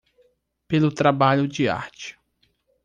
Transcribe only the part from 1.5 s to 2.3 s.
arte